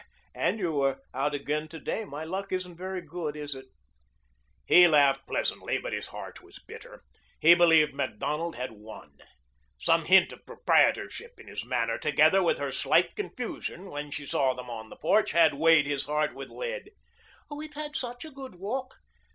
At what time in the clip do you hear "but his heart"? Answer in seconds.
5.77-6.41